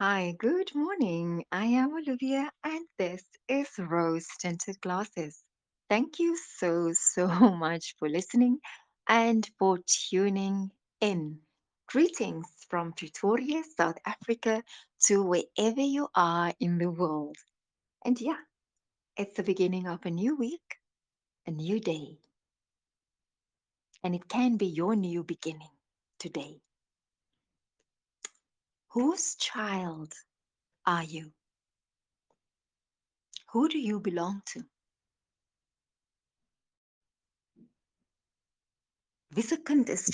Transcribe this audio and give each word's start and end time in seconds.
Hi, 0.00 0.36
good 0.38 0.72
morning. 0.76 1.44
I 1.50 1.64
am 1.64 1.92
Olivia, 1.92 2.52
and 2.62 2.86
this 2.98 3.24
is 3.48 3.68
Rose 3.78 4.28
Tinted 4.38 4.80
Glasses. 4.80 5.42
Thank 5.90 6.20
you 6.20 6.36
so, 6.36 6.92
so 6.94 7.26
much 7.26 7.96
for 7.98 8.08
listening 8.08 8.60
and 9.08 9.44
for 9.58 9.80
tuning 9.88 10.70
in. 11.00 11.40
Greetings 11.88 12.46
from 12.68 12.92
Pretoria, 12.92 13.64
South 13.76 13.98
Africa, 14.06 14.62
to 15.06 15.24
wherever 15.24 15.80
you 15.80 16.06
are 16.14 16.52
in 16.60 16.78
the 16.78 16.90
world. 16.90 17.36
And 18.04 18.20
yeah, 18.20 18.38
it's 19.16 19.36
the 19.36 19.42
beginning 19.42 19.88
of 19.88 20.06
a 20.06 20.12
new 20.12 20.36
week, 20.36 20.76
a 21.44 21.50
new 21.50 21.80
day, 21.80 22.18
and 24.04 24.14
it 24.14 24.28
can 24.28 24.58
be 24.58 24.66
your 24.66 24.94
new 24.94 25.24
beginning 25.24 25.74
today. 26.20 26.60
Whose 28.90 29.34
child 29.36 30.14
are 30.86 31.04
you? 31.04 31.32
Who 33.52 33.68
do 33.68 33.78
you 33.78 34.00
belong 34.00 34.42
to? 34.46 34.64
Wissekund 39.34 39.88
is. 39.90 40.10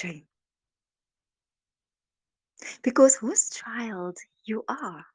Because 2.82 3.14
whose 3.16 3.50
child 3.50 4.18
you 4.44 4.64
are, 4.68 5.06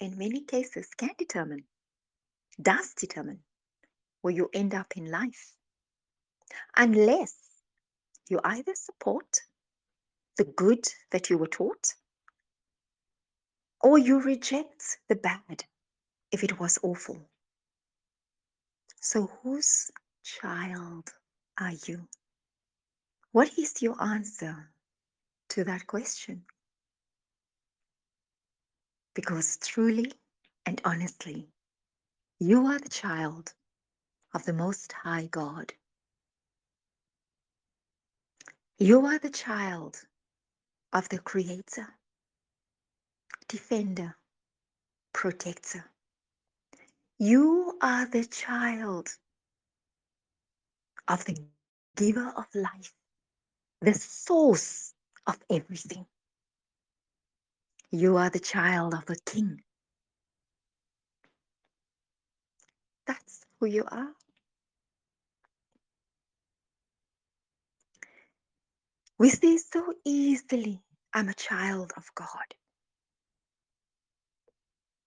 in 0.00 0.18
many 0.18 0.42
cases, 0.44 0.88
can 0.96 1.10
determine, 1.18 1.64
does 2.60 2.94
determine 2.94 3.40
where 4.22 4.34
you 4.34 4.50
end 4.52 4.74
up 4.74 4.96
in 4.96 5.10
life. 5.10 5.54
Unless 6.76 7.34
you 8.28 8.40
either 8.44 8.74
support 8.74 9.40
the 10.36 10.44
good 10.44 10.86
that 11.10 11.30
you 11.30 11.38
were 11.38 11.46
taught 11.46 11.94
or 13.86 13.98
you 13.98 14.20
reject 14.20 14.98
the 15.08 15.14
bad 15.14 15.64
if 16.32 16.42
it 16.42 16.58
was 16.58 16.76
awful. 16.82 17.30
So, 19.00 19.30
whose 19.44 19.92
child 20.24 21.14
are 21.60 21.74
you? 21.86 22.08
What 23.30 23.56
is 23.56 23.80
your 23.80 24.02
answer 24.02 24.72
to 25.50 25.62
that 25.62 25.86
question? 25.86 26.42
Because 29.14 29.56
truly 29.58 30.12
and 30.66 30.80
honestly, 30.84 31.46
you 32.40 32.66
are 32.66 32.80
the 32.80 32.88
child 32.88 33.54
of 34.34 34.44
the 34.46 34.52
Most 34.52 34.90
High 34.94 35.28
God. 35.30 35.72
You 38.78 39.06
are 39.06 39.20
the 39.20 39.30
child 39.30 40.02
of 40.92 41.08
the 41.08 41.20
Creator, 41.20 41.86
Defender, 43.48 44.16
Protector. 45.14 45.84
You 47.18 47.78
are 47.82 48.06
the 48.06 48.24
child 48.26 49.08
of 51.08 51.24
the 51.24 51.36
Giver 51.96 52.32
of 52.36 52.46
life, 52.54 52.92
the 53.80 53.94
source 53.94 54.94
of 55.26 55.38
everything. 55.50 56.06
You 57.90 58.16
are 58.18 58.30
the 58.30 58.40
child 58.40 58.94
of 58.94 59.06
the 59.06 59.18
King. 59.26 59.62
That's 63.06 63.40
who 63.60 63.66
you 63.66 63.84
are. 63.90 64.12
We 69.18 69.30
say 69.30 69.58
so 69.58 69.94
easily, 70.04 70.82
I'm 71.14 71.28
a 71.28 71.34
child 71.34 71.92
of 71.96 72.04
God. 72.14 72.54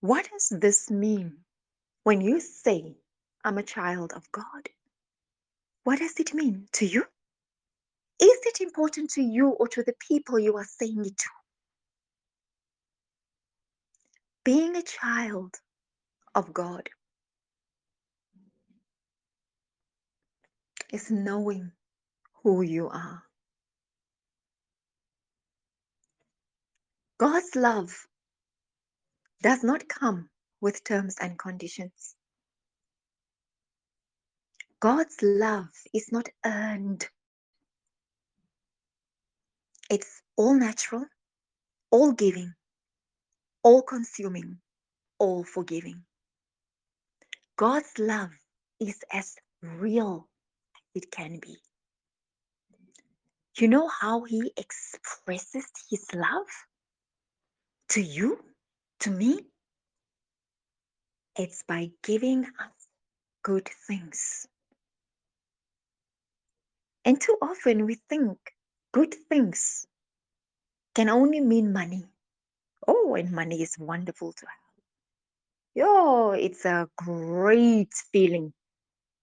What 0.01 0.29
does 0.31 0.49
this 0.59 0.91
mean 0.91 1.37
when 2.03 2.21
you 2.21 2.39
say, 2.41 2.95
I'm 3.45 3.57
a 3.57 3.63
child 3.63 4.13
of 4.15 4.31
God? 4.31 4.69
What 5.85 5.99
does 5.99 6.19
it 6.19 6.33
mean 6.33 6.67
to 6.73 6.85
you? 6.85 7.03
Is 8.21 8.39
it 8.45 8.61
important 8.61 9.11
to 9.11 9.21
you 9.21 9.49
or 9.49 9.67
to 9.69 9.83
the 9.83 9.95
people 10.07 10.39
you 10.39 10.57
are 10.57 10.65
saying 10.65 11.05
it 11.05 11.17
to? 11.17 11.29
Being 14.45 14.75
a 14.77 14.83
child 14.83 15.55
of 16.35 16.53
God 16.53 16.89
is 20.93 21.11
knowing 21.11 21.71
who 22.43 22.63
you 22.63 22.89
are. 22.89 23.23
God's 27.19 27.55
love 27.55 28.07
does 29.43 29.63
not 29.63 29.87
come 29.87 30.29
with 30.61 30.83
terms 30.83 31.15
and 31.21 31.37
conditions. 31.39 32.15
God's 34.81 35.17
love 35.21 35.69
is 35.93 36.11
not 36.11 36.27
earned, 36.45 37.07
it's 39.89 40.21
all 40.37 40.53
natural, 40.55 41.05
all 41.91 42.13
giving, 42.13 42.53
all 43.63 43.81
consuming, 43.83 44.59
all 45.19 45.43
forgiving. 45.43 46.03
God's 47.57 47.91
love 47.99 48.31
is 48.79 48.99
as 49.13 49.35
real 49.61 50.27
as 50.75 51.03
it 51.03 51.11
can 51.11 51.39
be. 51.39 51.57
You 53.59 53.67
know 53.69 53.89
how 53.89 54.23
He 54.23 54.53
expresses 54.57 55.65
His 55.89 56.05
love 56.13 56.47
to 57.89 58.01
you, 58.01 58.39
to 58.99 59.11
me? 59.11 59.39
It's 61.35 61.63
by 61.63 61.91
giving 62.03 62.45
us 62.45 62.87
good 63.43 63.69
things. 63.87 64.47
And 67.05 67.19
too 67.19 67.37
often 67.41 67.85
we 67.85 67.95
think 68.09 68.37
good 68.91 69.15
things 69.29 69.87
can 70.95 71.09
only 71.09 71.39
mean 71.39 71.71
money. 71.73 72.05
Oh, 72.87 73.15
and 73.15 73.31
money 73.31 73.61
is 73.61 73.77
wonderful 73.79 74.33
to 74.33 74.45
have. 74.45 74.83
Yo, 75.75 76.31
it's 76.31 76.65
a 76.65 76.89
great 76.97 77.93
feeling 78.11 78.53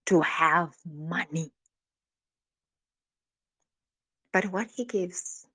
to 0.06 0.20
have 0.22 0.74
money. 0.86 1.50
But 4.32 4.46
what 4.46 4.70
he 4.74 4.84
gives 4.84 5.46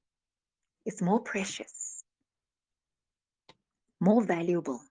is 0.85 1.01
more 1.01 1.19
precious, 1.19 1.90
more 4.01 4.23
valuable 4.23 4.81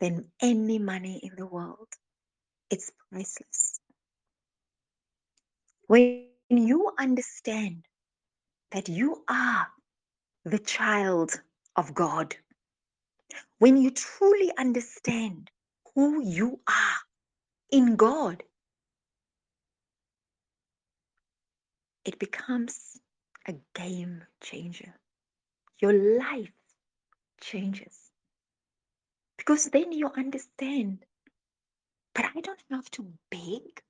than 0.00 0.30
any 0.40 0.78
money 0.78 1.20
in 1.22 1.34
the 1.36 1.46
world. 1.46 1.88
It's 2.70 2.90
priceless. 3.10 3.80
When 5.88 6.30
you 6.50 6.92
understand 6.98 7.84
that 8.72 8.88
you 8.88 9.24
are 9.28 9.66
the 10.44 10.58
child 10.58 11.32
of 11.76 11.94
God, 11.94 12.36
when 13.58 13.76
you 13.76 13.90
truly 13.90 14.52
understand 14.56 15.50
who 15.94 16.22
you 16.22 16.60
are 16.68 16.98
in 17.70 17.96
God, 17.96 18.42
it 22.04 22.18
becomes 22.18 23.00
a 23.48 23.54
game 23.74 24.22
changer. 24.40 24.94
Your 25.80 25.92
life 26.18 26.52
changes. 27.40 28.10
Because 29.36 29.66
then 29.70 29.92
you 29.92 30.08
understand, 30.16 31.04
but 32.14 32.26
I 32.36 32.40
don't 32.40 32.62
have 32.70 32.90
to 32.92 33.12
beg. 33.30 33.82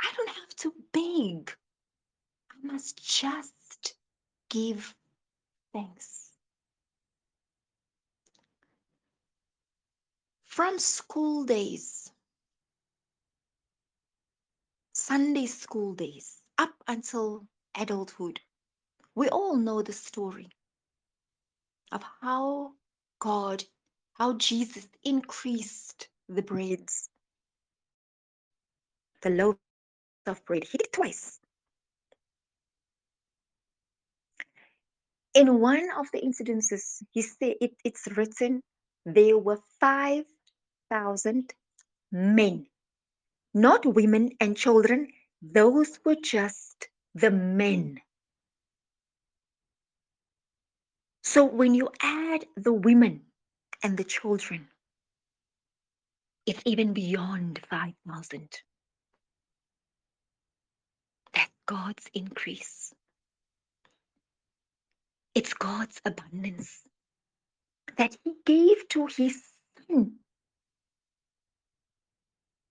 I 0.00 0.12
don't 0.16 0.28
have 0.28 0.56
to 0.56 0.74
beg. 0.92 1.52
I 2.50 2.66
must 2.66 3.02
just 3.02 3.94
give 4.48 4.94
thanks. 5.72 6.30
From 10.46 10.78
school 10.78 11.44
days, 11.44 12.10
Sunday 14.92 15.46
school 15.46 15.94
days, 15.94 16.42
up 16.58 16.74
until 16.88 17.46
adulthood, 17.76 18.40
we 19.16 19.28
all 19.28 19.56
know 19.56 19.82
the 19.82 19.92
story 19.94 20.50
of 21.92 22.02
how 22.22 22.72
God, 23.20 23.64
how 24.14 24.34
Jesus 24.34 24.86
increased 25.04 26.08
the 26.28 26.42
breads, 26.42 27.08
the 29.22 29.30
loaves 29.30 29.58
of 30.26 30.44
bread. 30.46 30.64
He 30.64 30.78
did 30.78 30.92
twice. 30.92 31.38
In 35.34 35.60
one 35.60 35.88
of 35.98 36.08
the 36.12 36.20
incidences, 36.20 37.02
he 37.12 37.22
said 37.22 37.56
it, 37.60 37.72
it's 37.84 38.08
written 38.16 38.62
there 39.06 39.38
were 39.38 39.60
5,000 39.80 41.54
men, 42.12 42.66
not 43.54 43.86
women 43.86 44.32
and 44.40 44.56
children. 44.56 45.08
Those 45.42 46.00
were 46.04 46.16
just 46.22 46.88
the 47.14 47.30
men. 47.30 48.00
So 51.22 51.44
when 51.44 51.74
you 51.74 51.90
add 52.02 52.46
the 52.56 52.72
women 52.72 53.22
and 53.82 53.96
the 53.96 54.04
children, 54.04 54.68
it's 56.46 56.62
even 56.66 56.92
beyond 56.94 57.60
5,000. 57.70 58.48
That's 61.34 61.52
God's 61.66 62.06
increase. 62.14 62.92
It's 65.34 65.54
God's 65.54 66.00
abundance 66.04 66.80
that 67.98 68.16
He 68.24 68.34
gave 68.46 68.88
to 68.90 69.06
His 69.06 69.40
Son. 69.88 70.12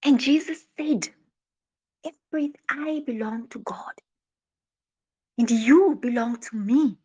And 0.03 0.19
Jesus 0.19 0.59
said, 0.77 1.09
Every 2.05 2.53
I 2.69 3.03
belong 3.05 3.49
to 3.49 3.59
God, 3.59 3.93
and 5.37 5.49
you 5.51 5.97
belong 6.01 6.37
to 6.37 6.55
me, 6.57 6.97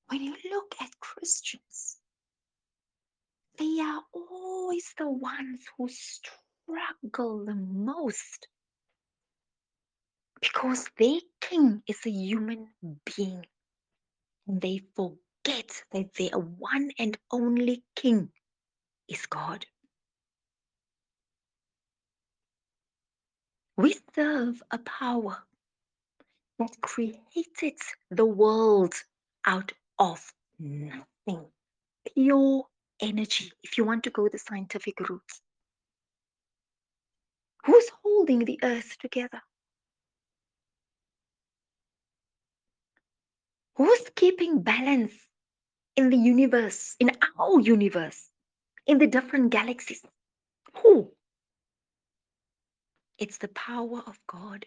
when 0.07 0.21
you 0.21 0.35
look 0.51 0.75
at 0.79 0.99
Christians, 0.99 1.97
they 3.57 3.79
are 3.81 4.03
always 4.13 4.94
the 4.97 5.09
ones 5.09 5.65
who 5.77 5.89
struggle 5.89 6.40
the 7.45 7.56
most 7.56 8.47
because 10.41 10.89
their 10.97 11.19
king 11.41 11.83
is 11.88 12.00
a 12.06 12.09
human 12.09 12.68
being. 13.06 13.45
They 14.47 14.81
forget 14.95 15.83
that 15.91 16.13
their 16.15 16.39
one 16.39 16.91
and 17.00 17.18
only 17.31 17.83
king 17.95 18.29
is 19.09 19.25
God. 19.27 19.65
We 23.77 23.95
serve 24.15 24.62
a 24.71 24.79
power 24.79 25.38
that 26.59 26.81
created 26.81 27.79
the 28.12 28.25
world 28.25 28.94
out 29.45 29.71
of 30.00 30.33
nothing. 30.59 31.45
Pure 32.13 32.68
energy, 33.01 33.51
if 33.63 33.77
you 33.77 33.85
want 33.85 34.03
to 34.06 34.09
go 34.12 34.29
the 34.29 34.39
scientific 34.39 35.00
route. 35.09 35.21
Who's 37.65 37.89
holding 38.03 38.45
the 38.45 38.59
earth 38.63 38.97
together? 38.99 39.41
Who's 43.75 44.01
keeping 44.15 44.61
balance 44.61 45.13
in 45.95 46.09
the 46.09 46.17
universe, 46.17 46.95
in 46.99 47.11
our 47.37 47.59
universe, 47.59 48.29
in 48.85 48.97
the 48.97 49.07
different 49.07 49.51
galaxies? 49.51 50.01
Who? 50.81 51.11
It's 53.17 53.37
the 53.37 53.49
power 53.49 54.01
of 54.07 54.19
God. 54.27 54.65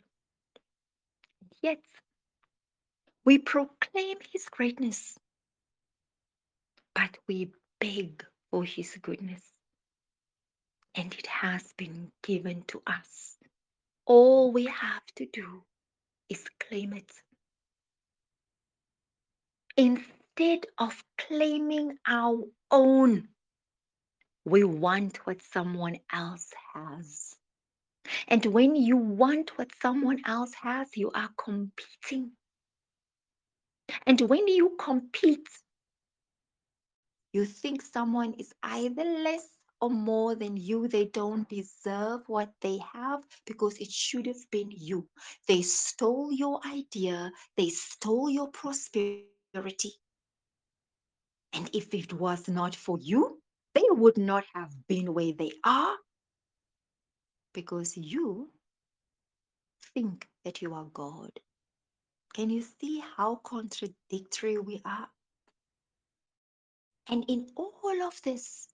Yet, 1.62 1.80
we 3.24 3.38
proclaim 3.38 4.18
His 4.32 4.48
greatness, 4.48 5.18
but 6.94 7.18
we 7.26 7.52
beg 7.80 8.24
for 8.50 8.64
His 8.64 8.96
goodness. 9.02 9.53
And 10.94 11.12
it 11.14 11.26
has 11.26 11.62
been 11.76 12.12
given 12.22 12.62
to 12.68 12.82
us. 12.86 13.36
All 14.06 14.52
we 14.52 14.66
have 14.66 15.04
to 15.16 15.26
do 15.26 15.64
is 16.28 16.44
claim 16.60 16.92
it. 16.92 17.10
Instead 19.76 20.66
of 20.78 21.02
claiming 21.18 21.98
our 22.06 22.44
own, 22.70 23.28
we 24.44 24.62
want 24.62 25.26
what 25.26 25.42
someone 25.52 25.98
else 26.12 26.52
has. 26.74 27.34
And 28.28 28.44
when 28.46 28.76
you 28.76 28.96
want 28.96 29.56
what 29.56 29.70
someone 29.80 30.20
else 30.26 30.52
has, 30.62 30.88
you 30.96 31.10
are 31.10 31.30
competing. 31.36 32.32
And 34.06 34.20
when 34.20 34.46
you 34.48 34.76
compete, 34.78 35.48
you 37.32 37.44
think 37.46 37.82
someone 37.82 38.34
is 38.34 38.52
either 38.62 39.04
less 39.04 39.46
or 39.84 39.90
more 39.90 40.34
than 40.34 40.56
you. 40.56 40.88
They 40.88 41.06
don't 41.06 41.48
deserve 41.48 42.22
what 42.26 42.54
they 42.62 42.78
have 42.94 43.20
because 43.46 43.76
it 43.78 43.90
should 43.90 44.26
have 44.26 44.50
been 44.50 44.70
you. 44.70 45.08
They 45.46 45.62
stole 45.62 46.32
your 46.32 46.60
idea, 46.66 47.32
they 47.56 47.68
stole 47.68 48.30
your 48.30 48.48
prosperity. 48.48 49.44
And 51.52 51.70
if 51.74 51.94
it 51.94 52.12
was 52.14 52.48
not 52.48 52.74
for 52.74 52.98
you, 52.98 53.42
they 53.74 53.84
would 53.90 54.18
not 54.18 54.44
have 54.54 54.72
been 54.88 55.12
where 55.12 55.32
they 55.32 55.52
are 55.64 55.96
because 57.52 57.96
you 57.96 58.50
think 59.94 60.28
that 60.44 60.62
you 60.62 60.72
are 60.74 60.86
God. 60.94 61.30
Can 62.34 62.50
you 62.50 62.62
see 62.62 63.02
how 63.16 63.36
contradictory 63.36 64.58
we 64.58 64.80
are? 64.84 65.08
And 67.08 67.24
in 67.28 67.48
all 67.56 68.02
of 68.02 68.20
this, 68.22 68.73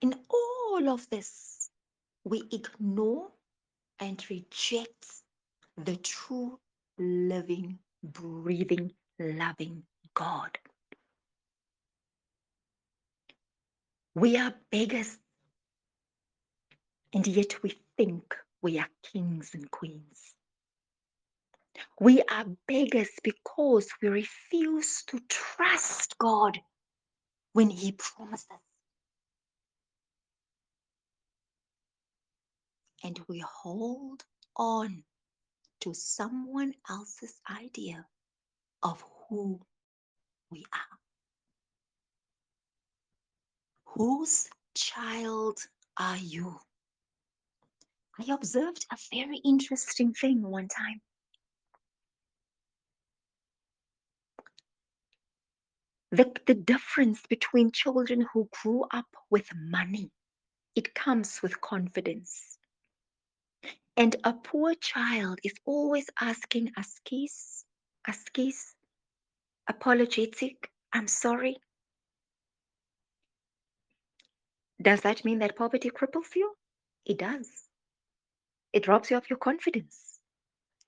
in 0.00 0.14
all 0.30 0.88
of 0.88 1.08
this, 1.10 1.70
we 2.24 2.42
ignore 2.52 3.28
and 4.00 4.24
reject 4.30 5.06
the 5.76 5.96
true, 5.96 6.58
living, 6.98 7.78
breathing, 8.02 8.92
loving 9.18 9.82
God. 10.14 10.58
We 14.14 14.36
are 14.36 14.54
beggars, 14.70 15.16
and 17.14 17.26
yet 17.26 17.62
we 17.62 17.78
think 17.96 18.34
we 18.62 18.78
are 18.78 18.88
kings 19.12 19.50
and 19.54 19.70
queens. 19.70 20.34
We 22.00 22.22
are 22.22 22.44
beggars 22.66 23.10
because 23.22 23.88
we 24.02 24.08
refuse 24.08 25.04
to 25.08 25.20
trust 25.28 26.18
God 26.18 26.58
when 27.52 27.70
He 27.70 27.92
promises. 27.92 28.46
And 33.04 33.20
we 33.28 33.44
hold 33.62 34.24
on 34.56 35.04
to 35.80 35.94
someone 35.94 36.74
else's 36.88 37.40
idea 37.50 38.06
of 38.82 39.02
who 39.28 39.60
we 40.50 40.64
are. 40.72 40.98
Whose 43.94 44.48
child 44.74 45.58
are 45.96 46.16
you? 46.16 46.58
I 48.18 48.32
observed 48.34 48.84
a 48.92 48.96
very 49.12 49.38
interesting 49.44 50.12
thing 50.12 50.42
one 50.42 50.68
time. 50.68 51.00
The, 56.10 56.32
the 56.46 56.54
difference 56.54 57.20
between 57.28 57.70
children 57.70 58.26
who 58.32 58.48
grew 58.62 58.84
up 58.92 59.06
with 59.30 59.48
money 59.54 60.10
it 60.78 60.94
comes 60.94 61.42
with 61.42 61.60
confidence. 61.60 62.57
And 63.98 64.14
a 64.22 64.32
poor 64.32 64.76
child 64.76 65.40
is 65.42 65.54
always 65.64 66.08
asking 66.20 66.70
askis, 66.78 67.64
askis, 68.08 68.74
apologetic, 69.68 70.70
I'm 70.92 71.08
sorry. 71.08 71.56
Does 74.80 75.00
that 75.00 75.24
mean 75.24 75.40
that 75.40 75.56
poverty 75.56 75.90
cripples 75.90 76.36
you? 76.36 76.54
It 77.06 77.18
does. 77.18 77.48
It 78.72 78.86
robs 78.86 79.10
you 79.10 79.16
of 79.16 79.28
your 79.28 79.40
confidence. 79.40 80.20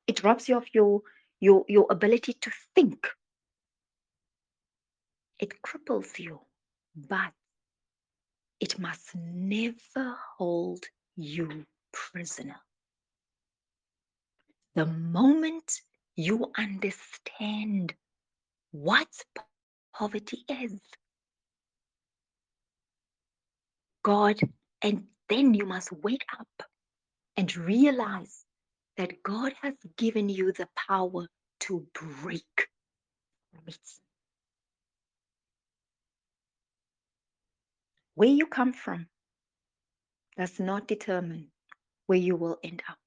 It 0.07 0.23
robs 0.23 0.49
you 0.49 0.57
of 0.57 0.73
your 0.73 1.02
your 1.40 1.64
your 1.67 1.87
ability 1.90 2.35
to 2.35 2.52
think. 2.76 3.09
It 5.40 5.61
cripples 5.62 6.17
you, 6.17 6.38
but 6.95 7.33
it 8.61 8.79
must 8.79 9.17
never 9.17 10.17
hold 10.38 10.85
you 11.17 11.67
prisoner. 11.93 12.61
The 14.77 14.87
moment 14.87 15.73
you 16.17 16.53
understand 16.59 17.95
what 18.73 19.09
poverty 19.97 20.45
is, 20.49 20.81
God, 24.05 24.41
and 24.83 25.05
then 25.29 25.55
you 25.55 25.67
must 25.67 25.93
wake 25.93 26.25
up 26.39 26.49
and 27.37 27.57
realize 27.57 28.45
that 28.99 29.23
God 29.25 29.55
has 29.62 29.75
given 29.99 30.29
you 30.31 30.53
the 30.53 30.69
power 30.89 31.29
to 31.62 31.87
break. 32.23 32.69
Where 38.17 38.31
you 38.31 38.47
come 38.47 38.75
from 38.75 39.09
does 40.39 40.61
not 40.61 40.89
determine 40.89 41.49
where 42.09 42.19
you 42.21 42.37
will 42.37 42.59
end 42.65 42.83
up. 42.89 43.00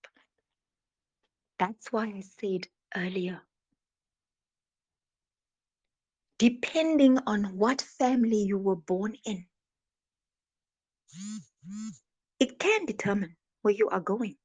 That's 1.60 1.92
why 1.92 2.06
I 2.08 2.24
said 2.40 2.68
earlier 2.96 3.42
depending 6.40 7.18
on 7.26 7.46
what 7.58 7.82
family 7.82 8.44
you 8.44 8.58
were 8.58 8.76
born 8.76 9.16
in, 9.26 9.46
it 12.40 12.60
can 12.60 12.86
determine 12.86 13.36
where 13.62 13.74
you 13.74 13.90
are 13.90 14.02
going. 14.02 14.36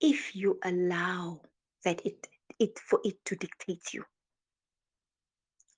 If 0.00 0.36
you 0.36 0.58
allow 0.64 1.40
that 1.84 2.04
it, 2.04 2.26
it 2.58 2.78
for 2.78 3.00
it 3.04 3.16
to 3.26 3.36
dictate 3.36 3.94
you. 3.94 4.04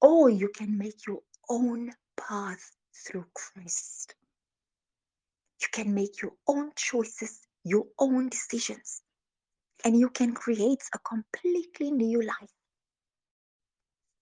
Or 0.01 0.31
you 0.31 0.49
can 0.49 0.77
make 0.77 1.07
your 1.07 1.21
own 1.49 1.93
path 2.17 2.73
through 3.07 3.27
Christ. 3.35 4.15
You 5.61 5.69
can 5.73 5.95
make 5.95 6.21
your 6.23 6.33
own 6.49 6.73
choices, 6.77 7.41
your 7.65 7.87
own 7.99 8.29
decisions, 8.29 9.03
and 9.85 9.99
you 9.99 10.11
can 10.11 10.33
create 10.35 10.83
a 10.95 10.99
completely 11.01 11.91
new 11.91 12.23
life 12.23 12.51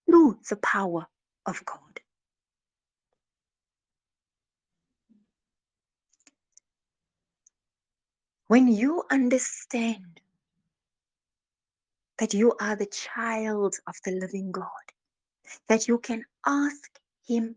through 0.05 0.39
the 0.49 0.57
power 0.57 1.07
of 1.45 1.63
God. 1.65 1.99
When 8.47 8.67
you 8.67 9.03
understand 9.11 10.21
that 12.17 12.33
you 12.33 12.53
are 12.59 12.75
the 12.75 12.87
child 12.87 13.75
of 13.87 13.95
the 14.05 14.11
living 14.11 14.51
God, 14.51 14.65
that 15.67 15.87
you 15.87 15.99
can 15.99 16.23
ask 16.45 16.99
Him 17.27 17.55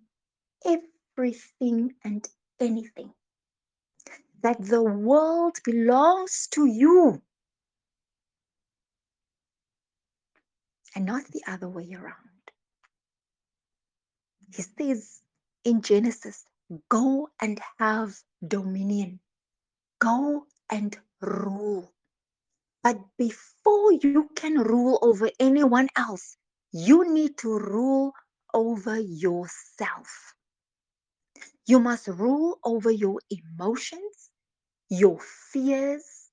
everything 0.64 1.94
and 2.04 2.28
anything, 2.60 3.12
that 4.42 4.62
the 4.64 4.82
world 4.82 5.58
belongs 5.64 6.48
to 6.52 6.66
you 6.66 7.22
and 10.94 11.06
not 11.06 11.24
the 11.26 11.42
other 11.46 11.68
way 11.68 11.90
around. 11.94 12.16
He 14.54 14.62
says 14.62 15.22
in 15.64 15.80
Genesis, 15.82 16.44
go 16.88 17.28
and 17.40 17.60
have 17.78 18.14
dominion, 18.46 19.20
go 20.00 20.46
and 20.70 20.96
rule. 21.20 21.92
But 22.82 22.98
before 23.16 23.92
you 23.92 24.28
can 24.34 24.58
rule 24.58 24.98
over 25.02 25.30
anyone 25.38 25.88
else, 25.96 26.36
you 26.72 27.12
need 27.12 27.38
to 27.38 27.58
rule 27.58 28.12
over 28.54 28.98
yourself. 28.98 30.34
You 31.66 31.78
must 31.78 32.08
rule 32.08 32.58
over 32.64 32.90
your 32.90 33.20
emotions, 33.30 34.31
your 34.92 35.18
fears, 35.20 36.28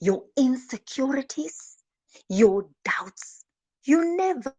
your 0.00 0.24
insecurities, 0.36 1.76
your 2.28 2.66
doubts. 2.84 3.44
You 3.84 4.16
never 4.16 4.52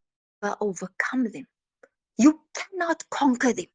overcome 0.62 1.30
them. 1.34 1.46
You 2.18 2.40
cannot 2.56 3.04
conquer 3.10 3.52
them. 3.52 3.66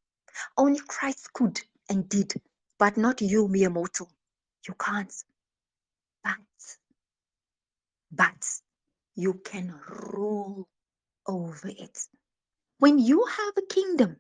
Only 0.57 0.81
Christ 0.89 1.31
could 1.35 1.61
and 1.91 2.09
did, 2.09 2.33
but 2.79 2.97
not 2.97 3.21
you, 3.21 3.49
mere 3.49 3.69
mortal. 3.69 4.09
You 4.67 4.75
can't. 4.81 5.13
But, 6.25 6.39
but 8.11 8.49
you 9.15 9.35
can 9.45 9.79
rule 9.91 10.67
over 11.27 11.69
it. 11.69 11.99
When 12.79 12.99
you 12.99 13.27
have 13.27 13.55
a 13.59 13.75
kingdom, 13.75 14.17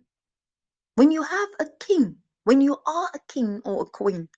when 0.97 1.11
you 1.11 1.23
have 1.23 1.49
a 1.61 1.67
king, 1.81 2.17
when 2.45 2.61
you 2.61 2.77
are 2.87 3.11
a 3.15 3.21
king 3.27 3.63
or 3.65 3.85
a 3.85 3.87
queen, 3.87 4.29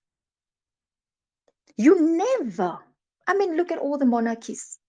you 1.77 2.17
never, 2.17 2.79
I 3.27 3.33
mean, 3.35 3.57
look 3.57 3.71
at 3.71 3.79
all 3.79 3.97
the 3.97 4.05
monarchies, 4.05 4.79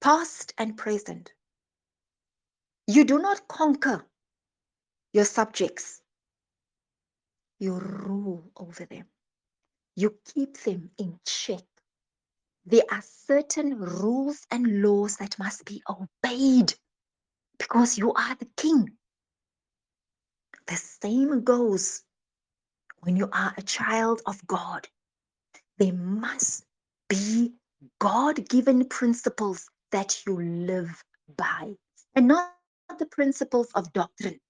past 0.00 0.54
and 0.58 0.76
present. 0.76 1.32
You 2.86 3.04
do 3.04 3.18
not 3.18 3.48
conquer 3.48 4.04
your 5.12 5.24
subjects, 5.24 6.00
you 7.58 7.78
rule 7.78 8.50
over 8.56 8.86
them, 8.86 9.06
you 9.96 10.14
keep 10.34 10.58
them 10.58 10.90
in 10.98 11.18
check. 11.26 11.62
There 12.66 12.84
are 12.90 13.02
certain 13.02 13.78
rules 13.78 14.46
and 14.50 14.82
laws 14.82 15.16
that 15.16 15.38
must 15.38 15.64
be 15.64 15.82
obeyed 15.88 16.74
because 17.58 17.98
you 17.98 18.12
are 18.14 18.36
the 18.36 18.48
king. 18.56 18.90
The 20.66 20.76
same 20.76 21.44
goes 21.44 22.02
when 23.00 23.16
you 23.16 23.28
are 23.32 23.54
a 23.56 23.62
child 23.62 24.22
of 24.26 24.46
God. 24.46 24.86
There 25.78 25.94
must 25.94 26.64
be 27.08 27.54
God 28.00 28.48
given 28.48 28.86
principles 28.86 29.68
that 29.92 30.24
you 30.26 30.40
live 30.40 31.04
by 31.36 31.74
and 32.16 32.28
not 32.28 32.54
the 32.98 33.06
principles 33.06 33.68
of 33.74 33.92
doctrine, 33.92 34.40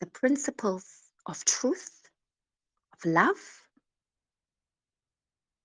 the 0.00 0.06
principles 0.06 0.86
of 1.26 1.44
truth, 1.46 2.02
of 2.94 3.04
love, 3.06 3.68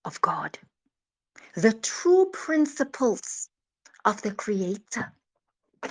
of 0.06 0.22
God, 0.22 0.60
the 1.56 1.74
true 1.74 2.28
principles 2.34 3.50
of 4.06 4.22
the 4.24 4.34
Creator 4.34 5.14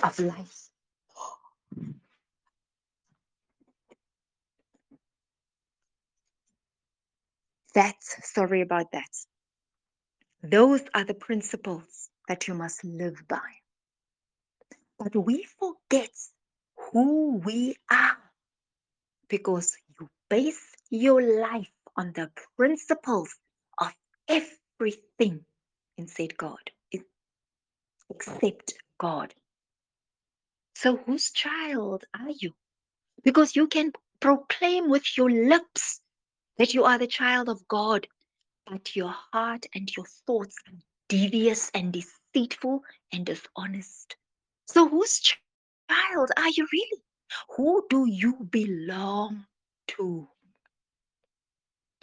of 0.03 0.19
life. 0.19 0.70
That's 7.73 8.31
sorry 8.33 8.61
about 8.61 8.91
that. 8.93 9.09
Those 10.43 10.81
are 10.93 11.05
the 11.05 11.13
principles 11.13 12.09
that 12.27 12.47
you 12.47 12.53
must 12.53 12.83
live 12.83 13.23
by. 13.27 13.39
But 14.99 15.15
we 15.15 15.45
forget 15.59 16.11
who 16.91 17.37
we 17.37 17.75
are 17.91 18.17
because 19.29 19.77
you 19.99 20.09
base 20.29 20.61
your 20.89 21.21
life 21.21 21.71
on 21.97 22.13
the 22.13 22.31
principles 22.57 23.35
of 23.79 23.93
everything 24.27 25.45
said 26.07 26.37
God, 26.37 26.59
except 28.09 28.73
God. 28.99 29.33
So 30.75 30.97
whose 30.97 31.31
child 31.31 32.05
are 32.19 32.31
you? 32.31 32.53
Because 33.23 33.55
you 33.55 33.67
can 33.67 33.93
proclaim 34.19 34.89
with 34.89 35.17
your 35.17 35.29
lips 35.29 36.00
that 36.61 36.75
you 36.75 36.83
are 36.83 36.99
the 36.99 37.07
child 37.07 37.49
of 37.49 37.67
God, 37.67 38.05
but 38.67 38.95
your 38.95 39.15
heart 39.33 39.65
and 39.73 39.89
your 39.97 40.05
thoughts 40.27 40.55
are 40.67 40.77
devious 41.09 41.71
and 41.73 41.91
deceitful 41.91 42.83
and 43.11 43.25
dishonest. 43.25 44.15
So, 44.67 44.87
whose 44.87 45.19
child 45.19 46.29
are 46.37 46.49
you 46.49 46.67
really? 46.71 47.01
Who 47.57 47.83
do 47.89 48.05
you 48.07 48.47
belong 48.51 49.47
to? 49.87 50.27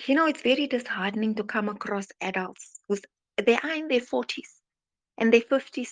You 0.07 0.15
know, 0.17 0.27
it's 0.27 0.43
very 0.43 0.67
disheartening 0.67 1.37
to 1.37 1.45
come 1.45 1.69
across 1.69 2.09
adults 2.21 2.81
who 2.89 2.97
they 3.41 3.59
are 3.59 3.75
in 3.75 3.87
their 3.87 4.01
40s 4.01 4.59
and 5.19 5.33
their 5.33 5.43
50s 5.43 5.91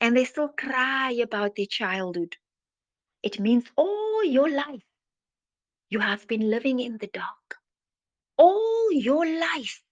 and 0.00 0.16
they 0.16 0.24
still 0.24 0.48
cry 0.48 1.12
about 1.22 1.54
their 1.54 1.66
childhood. 1.66 2.36
It 3.22 3.38
means 3.38 3.66
all 3.76 4.24
your 4.24 4.50
life 4.50 4.82
you 5.88 6.00
have 6.00 6.26
been 6.28 6.50
living 6.50 6.80
in 6.80 6.98
the 6.98 7.08
dark. 7.08 7.56
All 8.36 8.92
your 8.92 9.26
life 9.26 9.82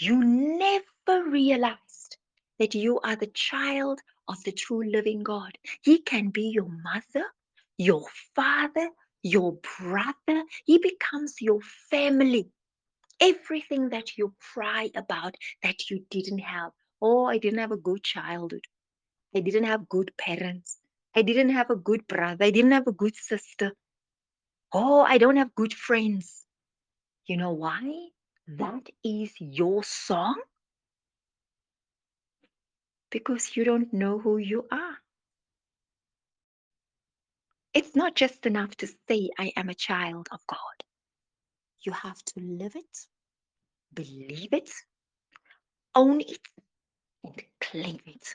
you 0.00 0.22
never 0.22 1.28
realized 1.28 2.16
that 2.58 2.74
you 2.74 3.00
are 3.00 3.16
the 3.16 3.26
child 3.28 4.00
of 4.28 4.42
the 4.44 4.52
true 4.52 4.84
living 4.88 5.22
God. 5.22 5.58
He 5.82 5.98
can 5.98 6.30
be 6.30 6.50
your 6.54 6.68
mother, 6.84 7.26
your 7.78 8.04
father, 8.34 8.90
your 9.22 9.58
brother. 9.78 10.44
He 10.64 10.78
becomes 10.78 11.40
your 11.40 11.60
family. 11.90 12.48
Everything 13.20 13.88
that 13.88 14.16
you 14.16 14.34
cry 14.54 14.90
about 14.94 15.34
that 15.64 15.90
you 15.90 16.04
didn't 16.10 16.38
have. 16.38 16.70
Oh, 17.02 17.24
I 17.26 17.38
didn't 17.38 17.58
have 17.58 17.72
a 17.72 17.76
good 17.76 18.04
childhood. 18.04 18.64
I 19.34 19.40
didn't 19.40 19.64
have 19.64 19.88
good 19.88 20.12
parents. 20.16 20.78
I 21.16 21.22
didn't 21.22 21.50
have 21.50 21.70
a 21.70 21.76
good 21.76 22.06
brother. 22.06 22.44
I 22.44 22.50
didn't 22.50 22.70
have 22.72 22.86
a 22.86 22.92
good 22.92 23.16
sister. 23.16 23.72
Oh, 24.72 25.00
I 25.00 25.18
don't 25.18 25.36
have 25.36 25.54
good 25.54 25.74
friends. 25.74 26.44
You 27.26 27.36
know 27.36 27.52
why? 27.52 28.08
That 28.48 28.88
is 29.04 29.32
your 29.40 29.84
song 29.84 30.40
because 33.10 33.56
you 33.56 33.64
don't 33.64 33.92
know 33.92 34.18
who 34.18 34.38
you 34.38 34.66
are. 34.70 34.96
It's 37.74 37.94
not 37.94 38.14
just 38.14 38.46
enough 38.46 38.76
to 38.78 38.88
say, 39.08 39.30
I 39.38 39.52
am 39.56 39.68
a 39.68 39.74
child 39.74 40.28
of 40.32 40.40
God. 40.46 40.58
You 41.82 41.92
have 41.92 42.22
to 42.24 42.40
live 42.40 42.74
it, 42.76 42.98
believe 43.94 44.52
it, 44.52 44.70
own 45.94 46.20
it, 46.20 46.40
and 47.24 47.42
claim 47.60 47.98
it. 48.06 48.34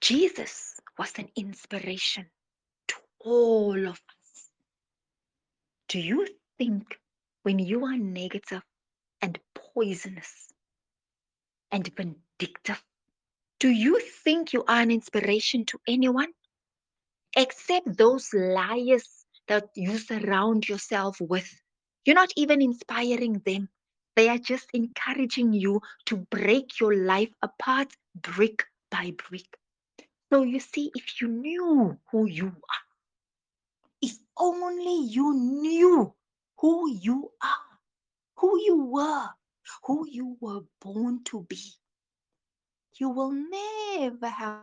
Jesus 0.00 0.80
was 0.98 1.12
an 1.18 1.28
inspiration 1.36 2.26
to 2.88 2.96
all 3.20 3.86
of 3.86 3.94
us. 3.94 4.50
Do 5.88 5.98
you 5.98 6.26
think 6.58 6.98
when 7.42 7.58
you 7.58 7.84
are 7.84 7.96
negative 7.96 8.62
and 9.22 9.38
poisonous 9.54 10.48
and 11.70 11.88
vindictive, 11.94 12.82
do 13.58 13.68
you 13.68 14.00
think 14.24 14.52
you 14.52 14.64
are 14.68 14.80
an 14.80 14.90
inspiration 14.90 15.64
to 15.66 15.78
anyone? 15.86 16.32
Except 17.36 17.96
those 17.96 18.32
liars 18.34 19.26
that 19.48 19.68
you 19.74 19.98
surround 19.98 20.68
yourself 20.68 21.20
with. 21.20 21.48
You're 22.04 22.14
not 22.14 22.32
even 22.36 22.62
inspiring 22.62 23.42
them. 23.44 23.68
They 24.14 24.28
are 24.28 24.38
just 24.38 24.68
encouraging 24.72 25.52
you 25.52 25.80
to 26.06 26.16
break 26.30 26.80
your 26.80 26.96
life 26.96 27.30
apart 27.42 27.92
brick 28.14 28.64
by 28.90 29.12
brick. 29.28 29.46
So 30.32 30.42
you 30.42 30.60
see, 30.60 30.90
if 30.94 31.20
you 31.20 31.28
knew 31.28 31.96
who 32.10 32.26
you 32.26 32.46
are, 32.46 32.84
if 34.02 34.16
only 34.36 35.06
you 35.06 35.34
knew 35.34 36.14
who 36.58 36.90
you 36.90 37.30
are, 37.42 37.78
who 38.36 38.60
you 38.60 38.84
were, 38.84 39.28
who 39.84 40.06
you 40.08 40.36
were 40.40 40.60
born 40.80 41.22
to 41.24 41.42
be, 41.48 41.60
you 42.98 43.10
will 43.10 43.32
never 43.32 44.28
have 44.28 44.62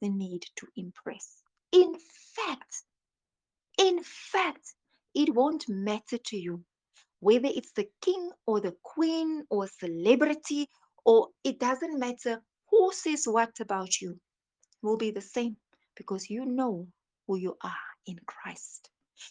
the 0.00 0.08
need 0.08 0.44
to 0.56 0.66
impress. 0.76 1.42
In 1.72 1.94
fact, 2.36 2.82
in 3.78 4.02
fact, 4.02 4.74
it 5.14 5.34
won't 5.34 5.68
matter 5.68 6.18
to 6.18 6.36
you 6.36 6.64
whether 7.20 7.48
it's 7.48 7.72
the 7.72 7.88
king 8.00 8.30
or 8.46 8.60
the 8.60 8.74
queen 8.82 9.44
or 9.50 9.66
celebrity, 9.66 10.68
or 11.04 11.28
it 11.44 11.58
doesn't 11.58 11.98
matter 11.98 12.40
who 12.70 12.92
says 12.92 13.26
what 13.26 13.50
about 13.60 14.00
you, 14.00 14.18
will 14.82 14.96
be 14.96 15.10
the 15.10 15.20
same 15.20 15.56
because 15.96 16.30
you 16.30 16.44
know 16.44 16.86
who 17.26 17.36
you 17.36 17.56
are 17.62 17.88
in 18.06 18.18
Christ. 18.26 18.90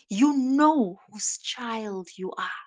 You 0.10 0.38
know 0.38 1.00
whose 1.10 1.38
child 1.38 2.10
you 2.18 2.32
are. 2.38 2.62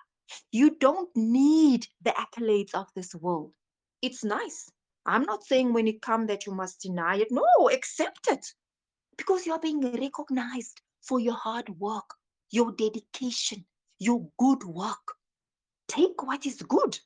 You 0.51 0.75
don't 0.79 1.09
need 1.15 1.87
the 2.01 2.11
accolades 2.11 2.73
of 2.73 2.87
this 2.95 3.13
world. 3.15 3.53
It's 4.01 4.23
nice. 4.23 4.69
I'm 5.05 5.23
not 5.23 5.43
saying 5.43 5.73
when 5.73 5.87
it 5.87 6.01
comes 6.01 6.27
that 6.27 6.45
you 6.45 6.53
must 6.53 6.81
deny 6.81 7.17
it. 7.17 7.27
No, 7.31 7.69
accept 7.71 8.27
it 8.29 8.45
because 9.17 9.45
you're 9.45 9.59
being 9.59 9.81
recognized 9.81 10.81
for 11.01 11.19
your 11.19 11.33
hard 11.33 11.69
work, 11.79 12.15
your 12.49 12.71
dedication, 12.71 13.65
your 13.99 14.27
good 14.37 14.63
work. 14.63 15.15
Take 15.87 16.23
what 16.23 16.45
is 16.45 16.61
good, 16.61 16.97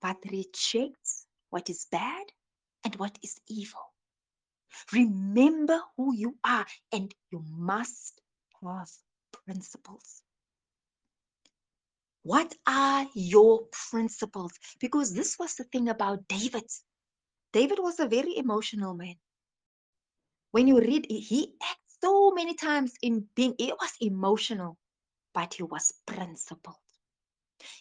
but 0.00 0.16
reject 0.30 1.08
what 1.50 1.68
is 1.68 1.86
bad 1.90 2.24
and 2.84 2.94
what 2.96 3.18
is 3.22 3.40
evil. 3.48 3.80
Remember 4.92 5.80
who 5.96 6.14
you 6.14 6.38
are, 6.44 6.66
and 6.92 7.14
you 7.30 7.44
must 7.48 8.20
have 8.62 8.90
principles. 9.32 10.22
What 12.22 12.54
are 12.66 13.06
your 13.14 13.66
principles? 13.90 14.52
Because 14.80 15.14
this 15.14 15.38
was 15.38 15.54
the 15.54 15.64
thing 15.64 15.88
about 15.88 16.26
David. 16.28 16.70
David 17.52 17.78
was 17.78 18.00
a 18.00 18.08
very 18.08 18.36
emotional 18.36 18.94
man. 18.94 19.16
When 20.50 20.66
you 20.66 20.80
read, 20.80 21.06
he 21.10 21.54
acted 21.62 21.86
so 22.02 22.30
many 22.32 22.54
times 22.54 22.92
in 23.02 23.28
being, 23.34 23.54
it 23.58 23.74
was 23.80 23.92
emotional, 24.00 24.78
but 25.34 25.54
he 25.54 25.62
was 25.62 25.92
principled. 26.06 26.76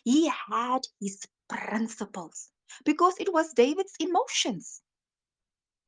He 0.04 0.28
had 0.28 0.82
his 1.00 1.26
principles 1.48 2.50
because 2.86 3.15
it 3.19 3.32
was 3.32 3.54
David's 3.54 3.93
emotions 4.00 4.82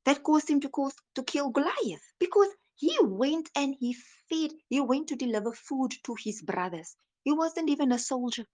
that 0.08 0.24
caused 0.24 0.50
him 0.50 0.62
to, 0.62 0.70
cause, 0.70 0.96
to 1.16 1.24
kill 1.24 1.50
Goliath 1.50 2.14
because 2.18 2.48
he 2.76 2.98
went 3.02 3.50
and 3.56 3.76
he 3.78 3.94
fed, 4.30 4.52
he 4.70 4.80
went 4.80 5.10
to 5.10 5.18
deliver 5.18 5.52
food 5.52 5.92
to 6.06 6.16
his 6.18 6.42
brothers. 6.42 6.96
He 7.26 7.34
wasn't 7.34 7.70
even 7.70 7.92
a 7.92 8.00
soldier. 8.00 8.46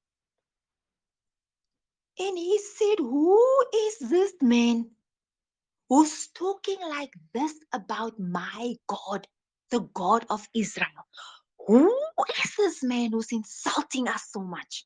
And 2.17 2.35
he 2.35 2.59
said, 2.75 2.95
Who 2.97 3.65
is 3.75 4.09
this 4.09 4.33
man 4.41 4.89
who's 5.89 6.29
talking 6.29 6.79
like 6.89 7.13
this 7.35 7.53
about 7.71 8.19
my 8.19 8.73
God, 8.87 9.27
the 9.69 9.81
God 9.93 10.25
of 10.31 10.47
Israel? 10.55 11.05
Who 11.67 11.95
is 12.43 12.55
this 12.57 12.81
man 12.81 13.11
who's 13.11 13.31
insulting 13.31 14.07
us 14.07 14.23
so 14.31 14.39
much? 14.39 14.85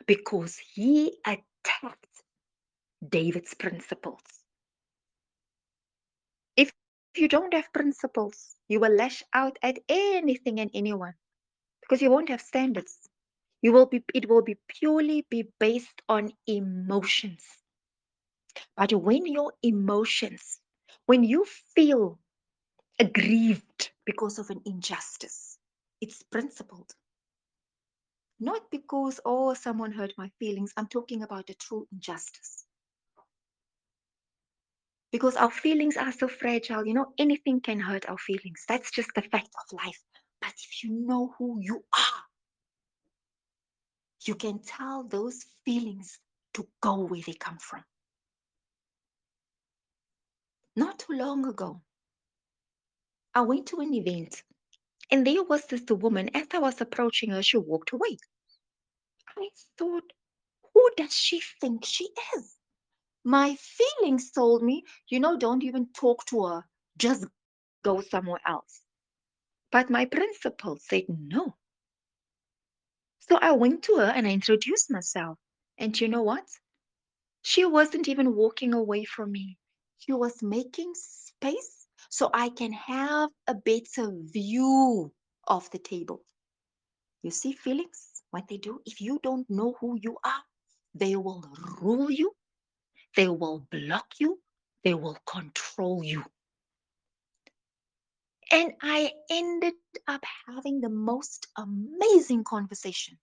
because 0.06 0.58
he 0.74 1.18
attacked 1.26 2.24
David's 3.08 3.54
principles. 3.54 4.22
If 6.58 6.72
you 7.16 7.28
don't 7.28 7.54
have 7.54 7.74
principles, 7.74 8.56
you 8.68 8.80
will 8.80 8.96
lash 8.96 9.24
out 9.34 9.58
at 9.62 9.80
anything 9.90 10.60
and 10.60 10.72
anyone 10.74 11.14
because 11.82 12.02
you 12.02 12.12
won't 12.12 12.30
have 12.30 12.42
standards. 12.42 13.10
You 13.62 13.72
will 13.72 13.86
be 13.86 14.04
it 14.14 14.28
will 14.28 14.42
be 14.42 14.58
purely 14.68 15.26
be 15.30 15.48
based 15.60 16.02
on 16.10 16.34
emotions. 16.48 17.44
But 18.76 18.94
when 18.94 19.26
your 19.26 19.54
emotions, 19.64 20.60
when 21.06 21.24
you 21.24 21.46
feel 21.76 22.20
aggrieved 23.00 23.92
because 24.06 24.40
of 24.40 24.50
an 24.50 24.62
injustice, 24.66 25.58
it's 26.02 26.24
principled. 26.24 26.92
Not 28.40 28.70
because, 28.72 29.20
oh, 29.26 29.54
someone 29.54 29.92
hurt 29.92 30.14
my 30.18 30.30
feelings. 30.40 30.74
I'm 30.76 30.88
talking 30.88 31.24
about 31.24 31.50
a 31.50 31.54
true 31.54 31.88
injustice. 31.92 32.66
Because 35.12 35.36
our 35.36 35.52
feelings 35.52 35.96
are 35.96 36.12
so 36.12 36.28
fragile, 36.28 36.86
you 36.86 36.94
know, 36.94 37.14
anything 37.18 37.62
can 37.62 37.80
hurt 37.80 38.10
our 38.10 38.18
feelings. 38.18 38.64
That's 38.68 38.92
just 38.92 39.10
the 39.16 39.22
fact 39.22 39.50
of 39.56 39.78
life. 39.86 40.02
But 40.42 40.54
if 40.58 40.84
you 40.84 40.92
know 40.92 41.34
who 41.38 41.60
you 41.62 41.84
are, 41.94 42.24
you 44.26 44.36
can 44.36 44.60
tell 44.64 45.04
those 45.04 45.46
feelings 45.66 46.18
to 46.56 46.68
go 46.82 47.06
where 47.06 47.22
they 47.26 47.34
come 47.34 47.58
from. 47.60 47.84
Not 50.76 51.00
too 51.00 51.14
long 51.14 51.46
ago, 51.46 51.82
I 53.36 53.42
went 53.42 53.68
to 53.68 53.80
an 53.80 53.94
event 53.94 54.44
and 55.12 55.28
there 55.28 55.44
was 55.44 55.66
this 55.68 55.84
woman. 55.90 56.30
As 56.36 56.48
I 56.54 56.60
was 56.60 56.82
approaching 56.82 57.30
her, 57.32 57.44
she 57.44 57.58
walked 57.58 57.92
away. 57.92 58.18
I 59.38 59.50
thought, 59.78 60.12
who 60.74 60.90
does 60.98 61.14
she 61.14 61.42
think 61.62 61.86
she 61.86 62.10
is? 62.36 62.56
My 63.24 63.56
feelings 63.56 64.32
told 64.32 64.64
me, 64.64 64.84
you 65.08 65.20
know, 65.20 65.38
don't 65.38 65.64
even 65.64 65.88
talk 65.94 66.26
to 66.28 66.46
her, 66.46 66.64
just 66.98 67.26
go 67.84 68.02
somewhere 68.02 68.42
else. 68.48 68.82
But 69.72 69.90
my 69.90 70.06
principle 70.06 70.78
said 70.82 71.06
no. 71.10 71.56
So 73.20 73.38
I 73.38 73.52
went 73.54 73.84
to 73.84 73.98
her 73.98 74.12
and 74.16 74.28
I 74.28 74.32
introduced 74.32 74.92
myself. 74.92 75.38
And 75.78 76.00
you 76.00 76.08
know 76.08 76.24
what? 76.24 76.46
She 77.44 77.66
wasn't 77.66 78.08
even 78.08 78.36
walking 78.36 78.74
away 78.74 79.06
from 79.06 79.32
me. 79.32 79.58
He 80.06 80.14
was 80.14 80.42
making 80.44 80.94
space 80.96 81.88
so 82.10 82.30
I 82.34 82.50
can 82.50 82.74
have 82.74 83.30
a 83.48 83.56
better 83.56 84.12
view 84.12 85.12
of 85.48 85.70
the 85.72 85.80
table. 85.80 86.22
You 87.22 87.32
see, 87.32 87.54
feelings, 87.54 88.24
what 88.32 88.48
they 88.50 88.58
do, 88.58 88.82
if 88.86 89.00
you 89.02 89.20
don't 89.24 89.50
know 89.50 89.76
who 89.80 89.98
you 90.02 90.18
are, 90.24 90.44
they 90.94 91.16
will 91.16 91.44
rule 91.82 92.12
you, 92.12 92.36
they 93.16 93.30
will 93.30 93.66
block 93.72 94.08
you, 94.20 94.40
they 94.84 94.94
will 94.94 95.18
control 95.26 96.04
you. 96.04 96.24
And 98.52 98.74
I 98.82 99.12
ended 99.30 99.74
up 100.08 100.24
having 100.48 100.82
the 100.82 100.90
most 100.90 101.48
amazing 101.58 102.44
conversation. 102.44 103.18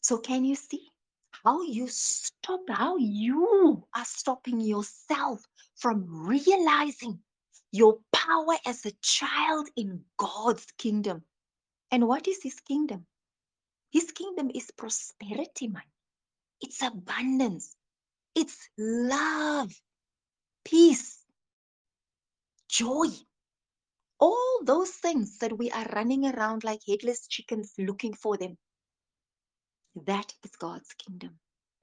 So, 0.00 0.18
can 0.18 0.44
you 0.44 0.56
see 0.56 0.90
how 1.44 1.62
you 1.62 1.88
stop, 1.88 2.60
how 2.68 2.96
you 2.96 3.84
are 3.94 4.04
stopping 4.04 4.60
yourself 4.60 5.42
from 5.76 6.04
realizing 6.26 7.18
your 7.72 7.98
power 8.12 8.56
as 8.66 8.84
a 8.86 8.92
child 9.02 9.68
in 9.76 10.04
God's 10.16 10.66
kingdom? 10.78 11.22
And 11.90 12.08
what 12.08 12.28
is 12.28 12.42
His 12.42 12.60
kingdom? 12.60 13.06
His 13.92 14.10
kingdom 14.12 14.50
is 14.54 14.70
prosperity, 14.76 15.68
man. 15.68 15.82
It's 16.60 16.82
abundance. 16.82 17.74
It's 18.34 18.68
love, 18.78 19.72
peace, 20.64 21.24
joy. 22.68 23.08
All 24.20 24.60
those 24.64 24.90
things 24.90 25.38
that 25.38 25.56
we 25.56 25.70
are 25.70 25.86
running 25.94 26.26
around 26.26 26.64
like 26.64 26.80
headless 26.86 27.26
chickens 27.28 27.72
looking 27.78 28.14
for 28.14 28.36
them. 28.36 28.58
That 30.06 30.32
is 30.44 30.52
God's 30.56 30.92
kingdom. 30.94 31.38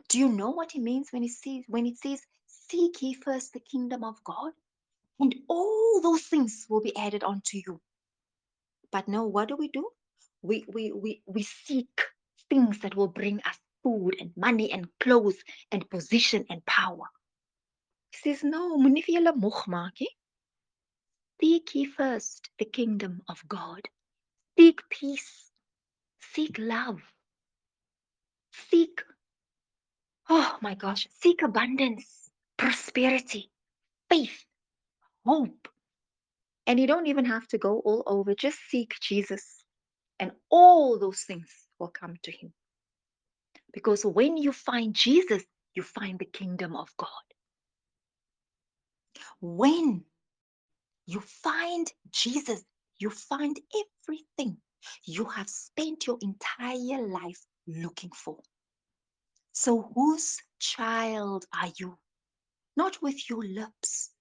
Do 0.10 0.20
you 0.20 0.30
know 0.30 0.52
what 0.52 0.76
it 0.76 0.82
means 0.82 1.10
when 1.12 1.24
it 1.24 1.32
says 1.32 1.64
when 1.68 1.86
it 1.88 1.98
says 2.00 2.22
seek 2.48 3.02
ye 3.02 3.14
first 3.16 3.54
the 3.54 3.60
kingdom 3.60 4.04
of 4.04 4.24
God? 4.24 4.52
And 5.20 5.36
all 5.50 6.02
those 6.02 6.24
things 6.24 6.68
will 6.70 6.82
be 6.82 6.96
added 6.98 7.24
onto 7.24 7.58
you. 7.58 7.82
But 8.92 9.08
no, 9.08 9.26
what 9.26 9.50
do 9.50 9.58
we 9.58 9.70
do? 9.70 9.90
We 10.44 10.66
we 10.68 10.92
we 10.92 11.22
we 11.28 11.44
seek 11.44 11.90
things 12.50 12.80
that 12.82 12.96
will 12.96 13.08
bring 13.10 13.40
us 13.46 13.58
food 13.84 14.16
and 14.20 14.32
money 14.38 14.72
and 14.72 14.88
clothes 15.00 15.38
and 15.72 15.90
position 15.90 16.46
and 16.50 16.66
power. 16.66 17.06
He 18.12 18.34
says, 18.34 18.44
no. 18.44 18.78
Seek 21.42 21.76
ye 21.76 21.86
first 21.86 22.50
the 22.60 22.66
kingdom 22.66 23.22
of 23.30 23.44
God. 23.48 23.82
Seek 24.58 24.82
peace. 24.90 25.52
Seek 26.34 26.58
love. 26.60 27.02
Seek, 28.70 29.04
oh 30.30 30.58
my 30.62 30.76
gosh, 30.76 31.08
seek 31.22 31.42
abundance, 31.42 32.30
prosperity, 32.58 33.52
faith, 34.10 34.46
hope. 35.26 35.68
And 36.68 36.80
you 36.80 36.88
don't 36.88 37.08
even 37.08 37.26
have 37.26 37.48
to 37.50 37.58
go 37.58 37.80
all 37.80 38.04
over, 38.08 38.34
just 38.36 38.60
seek 38.70 38.94
Jesus. 39.02 39.64
And 40.20 40.32
all 40.50 40.98
those 41.00 41.22
things 41.22 41.50
will 41.80 41.90
come 41.90 42.16
to 42.24 42.32
him. 42.32 42.54
Because 43.74 44.06
when 44.06 44.38
you 44.38 44.54
find 44.54 44.96
Jesus, 44.96 45.44
you 45.76 45.84
find 45.84 46.18
the 46.18 46.26
kingdom 46.26 46.76
of 46.76 46.90
God. 46.98 47.10
When 49.42 50.06
you 51.06 51.20
find 51.20 51.92
Jesus, 52.12 52.64
you 53.00 53.10
find 53.10 53.60
everything 54.08 54.58
you 55.06 55.26
have 55.26 55.50
spent 55.50 56.08
your 56.08 56.18
entire 56.22 57.08
life 57.08 57.42
looking 57.68 58.12
for. 58.12 58.38
So, 59.52 59.92
whose 59.96 60.38
child 60.60 61.46
are 61.54 61.72
you? 61.78 61.98
Not 62.76 63.02
with 63.02 63.30
your 63.30 63.44
lips, 63.44 64.12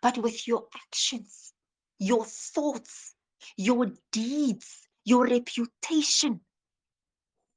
but 0.00 0.16
with 0.18 0.46
your 0.46 0.68
actions, 0.74 1.52
your 1.98 2.24
thoughts, 2.24 3.14
your 3.56 3.92
deeds, 4.12 4.88
your 5.04 5.26
reputation. 5.26 6.40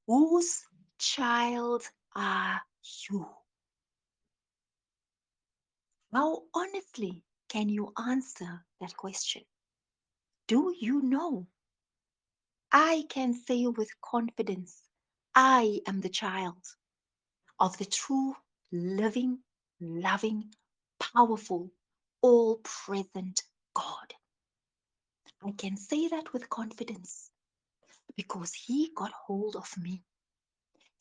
Whose 0.08 0.63
child 0.97 1.84
are 2.15 2.62
you? 3.10 3.28
How 6.12 6.43
honestly 6.56 7.23
can 7.47 7.69
you 7.69 7.93
answer 8.08 8.65
that 8.82 8.97
question? 8.97 9.43
Do 10.47 10.73
you 10.80 11.02
know? 11.04 11.47
I 12.71 13.06
can 13.10 13.34
say 13.34 13.67
with 13.67 13.89
confidence, 14.02 14.88
I 15.36 15.82
am 15.88 16.02
the 16.02 16.10
child 16.10 16.58
of 17.60 17.78
the 17.78 17.86
true, 17.86 18.36
living, 18.72 19.39
loving, 19.82 20.52
powerful, 21.00 21.72
all 22.22 22.62
present 22.63 23.42
God. 23.76 24.13
I 25.46 25.52
can 25.58 25.78
say 25.78 26.10
that 26.10 26.34
with 26.34 26.50
confidence 26.50 27.32
because 28.18 28.54
He 28.54 28.92
got 28.96 29.12
hold 29.13 29.56
of 29.58 29.70
me 29.78 30.04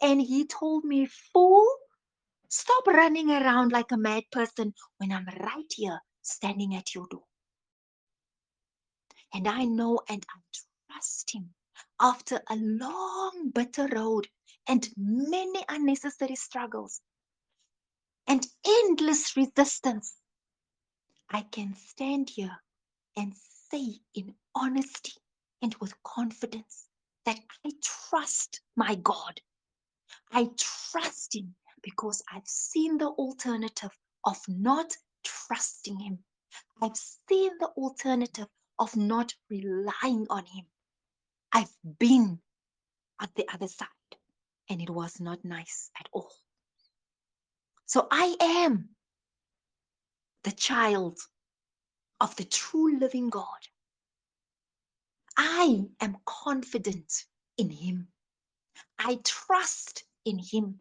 and 0.02 0.20
He 0.20 0.46
told 0.46 0.84
me, 0.84 1.06
Fool, 1.32 1.66
stop 2.48 2.86
running 2.88 3.30
around 3.30 3.72
like 3.72 3.92
a 3.92 3.98
mad 3.98 4.24
person 4.32 4.74
when 4.98 5.12
I'm 5.12 5.26
right 5.26 5.72
here 5.74 6.00
standing 6.22 6.74
at 6.76 6.94
your 6.94 7.06
door. 7.10 7.24
And 9.34 9.48
I 9.48 9.64
know 9.64 10.00
and 10.08 10.24
I 10.30 10.40
trust 10.92 11.32
Him 11.34 11.50
after 12.00 12.40
a 12.50 12.56
long, 12.56 13.50
bitter 13.54 13.88
road 13.88 14.28
and 14.68 14.88
many 14.96 15.64
unnecessary 15.68 16.36
struggles 16.36 17.00
and 18.28 18.46
endless 18.66 19.36
resistance, 19.36 20.16
I 21.30 21.42
can 21.42 21.74
stand 21.76 22.30
here 22.30 22.58
and 23.16 23.34
say 23.70 24.00
in 24.14 24.34
honesty 24.54 25.12
and 25.62 25.74
with 25.80 25.94
confidence 26.02 26.86
that 27.26 27.40
I 27.66 27.70
trust 27.82 28.60
my 28.76 28.94
God. 28.96 29.40
I 30.32 30.50
trust 30.58 31.36
Him 31.36 31.54
because 31.82 32.22
I've 32.32 32.46
seen 32.48 32.98
the 32.98 33.08
alternative 33.08 33.92
of 34.24 34.38
not 34.48 34.96
trusting 35.24 35.98
Him. 36.00 36.18
I've 36.82 36.96
seen 37.28 37.52
the 37.60 37.68
alternative 37.76 38.48
of 38.78 38.96
not 38.96 39.34
relying 39.50 40.26
on 40.30 40.46
Him. 40.46 40.66
I've 41.52 41.72
been 41.98 42.40
at 43.20 43.34
the 43.34 43.46
other 43.52 43.68
side 43.68 43.88
and 44.70 44.80
it 44.80 44.90
was 44.90 45.20
not 45.20 45.44
nice 45.44 45.90
at 45.98 46.08
all. 46.12 46.32
So 47.86 48.06
I 48.10 48.36
am 48.40 48.90
the 50.44 50.52
child 50.52 51.18
of 52.20 52.34
the 52.36 52.44
true 52.44 52.98
living 52.98 53.30
God. 53.30 53.44
I 55.36 55.84
am 56.00 56.16
confident 56.26 57.12
in 57.56 57.70
Him. 57.70 58.08
I 58.98 59.20
trust 59.24 60.04
in 60.24 60.38
Him. 60.38 60.80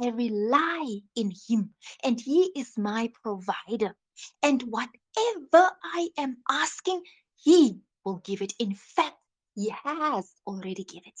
I 0.00 0.08
rely 0.08 1.00
in 1.16 1.32
Him, 1.48 1.74
and 2.02 2.20
He 2.20 2.50
is 2.56 2.78
my 2.78 3.12
provider. 3.22 3.94
And 4.42 4.62
whatever 4.64 5.70
I 5.84 6.08
am 6.18 6.38
asking, 6.50 7.02
He 7.36 7.80
will 8.04 8.18
give 8.24 8.42
it. 8.42 8.54
In 8.58 8.74
fact, 8.74 9.16
He 9.54 9.70
has 9.84 10.32
already 10.46 10.84
given 10.84 11.08
it. 11.08 11.20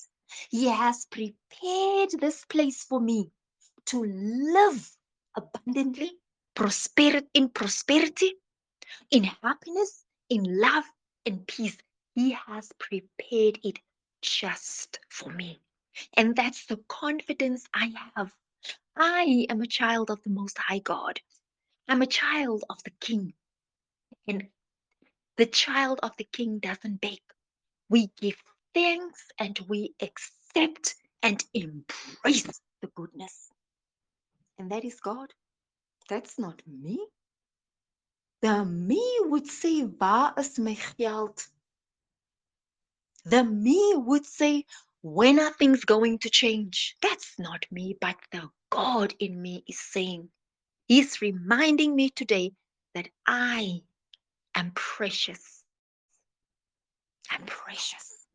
He 0.50 0.68
has 0.68 1.06
prepared 1.06 2.10
this 2.20 2.44
place 2.46 2.84
for 2.84 3.00
me 3.00 3.30
to 3.86 4.04
live 4.04 4.90
abundantly, 5.36 6.12
prosperity 6.54 7.28
in 7.34 7.50
prosperity, 7.50 8.34
in 9.10 9.24
happiness, 9.24 10.04
in 10.30 10.44
love, 10.60 10.84
in 11.24 11.40
peace. 11.46 11.76
He 12.14 12.32
has 12.32 12.70
prepared 12.78 13.60
it 13.64 13.78
just 14.22 15.00
for 15.10 15.30
me. 15.32 15.60
And 16.16 16.36
that's 16.36 16.66
the 16.66 16.78
confidence 16.88 17.66
I 17.74 17.92
have. 18.16 18.32
I 18.96 19.46
am 19.50 19.62
a 19.62 19.66
child 19.66 20.10
of 20.10 20.22
the 20.24 20.30
Most 20.30 20.58
High 20.58 20.80
God. 20.80 21.20
I'm 21.88 22.02
a 22.02 22.06
child 22.06 22.64
of 22.70 22.82
the 22.84 22.92
King. 23.00 23.34
And 24.28 24.48
the 25.36 25.46
child 25.46 26.00
of 26.02 26.16
the 26.18 26.24
King 26.32 26.58
doesn't 26.60 27.00
beg. 27.00 27.20
We 27.92 28.10
give 28.20 28.36
thanks 28.74 29.22
and 29.40 29.58
we 29.68 29.94
accept 30.02 30.96
and 31.22 31.44
embrace 31.54 32.60
the 32.82 32.88
goodness. 32.96 33.50
And 34.58 34.72
that 34.72 34.84
is 34.84 35.00
God. 35.00 35.28
That's 36.08 36.38
not 36.38 36.62
me. 36.66 37.00
The 38.42 38.64
me 38.64 39.04
would 39.22 39.48
say, 39.48 39.82
is? 39.84 41.46
The 43.26 43.44
me 43.44 43.94
would 43.96 44.26
say, 44.26 44.66
When 45.02 45.40
are 45.40 45.52
things 45.54 45.84
going 45.84 46.20
to 46.20 46.30
change? 46.30 46.96
That's 47.02 47.34
not 47.38 47.66
me, 47.72 47.96
but 48.00 48.16
the 48.32 48.50
God 48.70 49.14
in 49.20 49.40
me 49.42 49.64
is 49.68 49.80
saying, 49.80 50.30
He's 50.88 51.22
reminding 51.22 51.96
me 51.96 52.10
today 52.10 52.52
that 52.94 53.08
I 53.26 53.82
am 54.56 54.72
precious. 54.74 55.61
I'm 57.32 57.46
precious. 57.46 58.26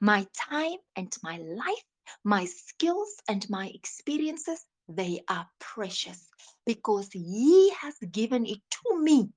My 0.00 0.26
time 0.34 0.78
and 0.96 1.16
my 1.22 1.36
life, 1.38 1.84
my 2.24 2.46
skills 2.46 3.14
and 3.28 3.48
my 3.48 3.68
experiences 3.68 4.66
they 4.88 5.22
are 5.28 5.48
precious 5.60 6.28
because 6.66 7.08
He 7.12 7.70
has 7.80 7.96
given 8.10 8.44
it 8.44 8.58
to 8.70 9.00
me 9.00 9.30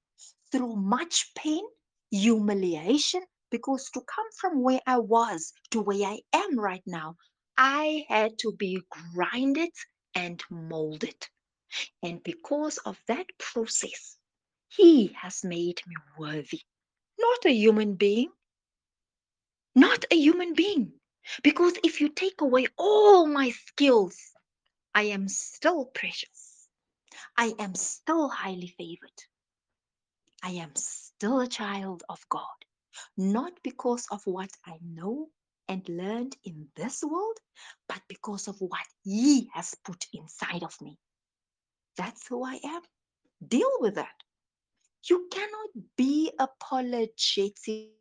through 0.51 0.75
much 0.77 1.33
pain, 1.35 1.63
humiliation, 2.11 3.21
because 3.51 3.89
to 3.91 4.01
come 4.01 4.25
from 4.39 4.61
where 4.63 4.81
I 4.87 4.97
was 4.97 5.53
to 5.71 5.81
where 5.81 6.07
I 6.07 6.21
am 6.33 6.59
right 6.59 6.83
now, 6.87 7.17
I 7.57 8.05
had 8.09 8.39
to 8.39 8.53
be 8.53 8.81
grinded 9.13 9.71
and 10.15 10.43
molded. 10.49 11.27
And 12.03 12.23
because 12.23 12.77
of 12.79 12.99
that 13.07 13.27
process, 13.39 14.17
He 14.69 15.07
has 15.21 15.43
made 15.43 15.81
me 15.87 15.95
worthy, 16.17 16.61
not 17.19 17.45
a 17.45 17.51
human 17.53 17.95
being, 17.95 18.31
not 19.75 20.05
a 20.11 20.15
human 20.15 20.53
being. 20.53 20.93
Because 21.43 21.73
if 21.83 22.01
you 22.01 22.09
take 22.09 22.41
away 22.41 22.67
all 22.77 23.27
my 23.27 23.51
skills, 23.51 24.17
I 24.93 25.03
am 25.03 25.27
still 25.29 25.85
precious. 25.85 26.67
I 27.37 27.53
am 27.59 27.75
still 27.75 28.29
highly 28.29 28.67
favored. 28.77 29.19
I 30.43 30.51
am 30.51 30.75
still 30.75 31.39
a 31.41 31.47
child 31.47 32.03
of 32.09 32.27
God, 32.29 32.65
not 33.17 33.53
because 33.63 34.07
of 34.11 34.21
what 34.25 34.49
I 34.65 34.77
know 34.81 35.29
and 35.67 35.87
learned 35.87 36.35
in 36.43 36.67
this 36.75 37.03
world, 37.03 37.37
but 37.87 38.01
because 38.07 38.47
of 38.47 38.55
what 38.59 38.85
He 39.03 39.49
has 39.53 39.75
put 39.85 40.05
inside 40.13 40.63
of 40.63 40.79
me. 40.81 40.97
That's 41.97 42.27
who 42.27 42.43
I 42.45 42.59
am. 42.63 42.81
Deal 43.47 43.71
with 43.79 43.95
that. 43.95 44.15
You 45.09 45.27
cannot 45.31 45.69
be 45.97 46.31
apologetic. 46.39 48.00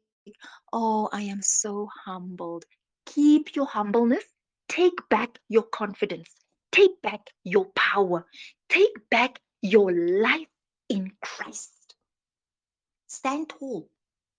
Oh, 0.72 1.08
I 1.12 1.22
am 1.22 1.42
so 1.42 1.88
humbled. 2.04 2.64
Keep 3.06 3.56
your 3.56 3.66
humbleness. 3.66 4.24
Take 4.68 5.08
back 5.08 5.38
your 5.48 5.64
confidence. 5.64 6.30
Take 6.72 7.02
back 7.02 7.20
your 7.44 7.66
power. 7.74 8.26
Take 8.68 9.10
back 9.10 9.40
your 9.62 9.92
life 9.92 10.48
in 10.88 11.12
Christ. 11.22 11.94
Stand 13.08 13.48
tall 13.48 13.88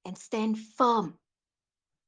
and 0.05 0.17
stand 0.17 0.57
firm 0.77 1.17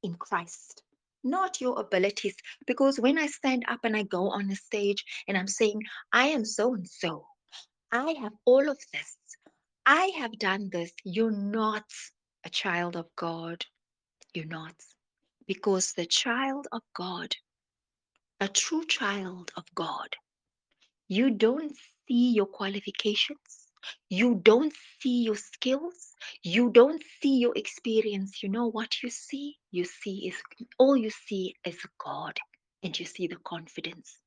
in 0.02 0.14
Christ, 0.14 0.82
not 1.22 1.60
your 1.60 1.80
abilities. 1.80 2.36
Because 2.66 2.98
when 2.98 3.18
I 3.18 3.26
stand 3.26 3.64
up 3.68 3.80
and 3.84 3.96
I 3.96 4.02
go 4.04 4.30
on 4.30 4.50
a 4.50 4.56
stage 4.56 5.04
and 5.28 5.36
I'm 5.36 5.48
saying, 5.48 5.82
I 6.12 6.28
am 6.28 6.44
so 6.44 6.74
and 6.74 6.88
so, 6.88 7.26
I 7.92 8.14
have 8.20 8.32
all 8.44 8.68
of 8.68 8.78
this, 8.92 9.16
I 9.86 10.12
have 10.18 10.38
done 10.38 10.70
this, 10.72 10.92
you're 11.04 11.30
not 11.30 11.84
a 12.44 12.50
child 12.50 12.96
of 12.96 13.06
God. 13.16 13.64
You're 14.34 14.46
not. 14.46 14.74
Because 15.46 15.92
the 15.94 16.06
child 16.06 16.68
of 16.72 16.82
God, 16.96 17.34
a 18.40 18.48
true 18.48 18.86
child 18.86 19.52
of 19.56 19.64
God, 19.74 20.08
you 21.08 21.30
don't 21.30 21.72
see 22.08 22.32
your 22.32 22.46
qualifications. 22.46 23.38
You 24.10 24.40
don't 24.42 24.74
see 25.00 25.24
your 25.24 25.36
skills. 25.36 26.12
You 26.42 26.70
don't 26.70 27.02
see 27.22 27.38
your 27.38 27.52
experience. 27.56 28.42
You 28.42 28.48
know 28.50 28.68
what 28.68 29.02
you 29.02 29.10
see? 29.10 29.56
You 29.70 29.84
see 29.84 30.28
is 30.28 30.36
all 30.78 30.96
you 30.96 31.10
see 31.10 31.54
is 31.66 31.78
God 32.04 32.38
and 32.82 32.98
you 32.98 33.06
see 33.06 33.26
the 33.28 33.36
confidence. 33.44 34.18